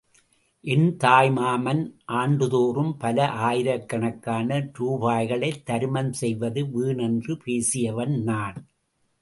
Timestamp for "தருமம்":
5.65-6.13